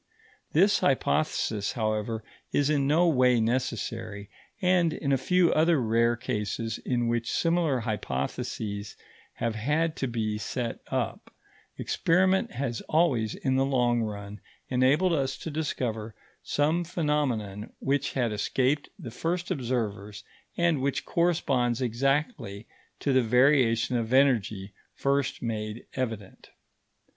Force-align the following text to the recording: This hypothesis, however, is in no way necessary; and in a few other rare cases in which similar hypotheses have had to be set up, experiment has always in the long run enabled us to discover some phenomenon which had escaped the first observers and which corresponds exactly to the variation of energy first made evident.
This 0.53 0.79
hypothesis, 0.79 1.73
however, 1.73 2.23
is 2.51 2.71
in 2.71 2.87
no 2.87 3.07
way 3.07 3.39
necessary; 3.39 4.31
and 4.59 4.93
in 4.93 5.11
a 5.11 5.15
few 5.17 5.53
other 5.53 5.79
rare 5.79 6.15
cases 6.15 6.79
in 6.79 7.07
which 7.07 7.31
similar 7.31 7.81
hypotheses 7.81 8.97
have 9.33 9.53
had 9.53 9.95
to 9.97 10.07
be 10.07 10.39
set 10.39 10.79
up, 10.87 11.31
experiment 11.77 12.53
has 12.53 12.81
always 12.89 13.35
in 13.35 13.57
the 13.57 13.63
long 13.63 14.01
run 14.01 14.41
enabled 14.69 15.13
us 15.13 15.37
to 15.37 15.51
discover 15.51 16.15
some 16.41 16.83
phenomenon 16.83 17.71
which 17.77 18.13
had 18.13 18.31
escaped 18.31 18.89
the 18.97 19.11
first 19.11 19.51
observers 19.51 20.23
and 20.57 20.81
which 20.81 21.05
corresponds 21.05 21.79
exactly 21.79 22.65
to 22.99 23.13
the 23.13 23.21
variation 23.21 23.95
of 23.97 24.11
energy 24.13 24.73
first 24.95 25.43
made 25.43 25.85
evident. 25.93 26.49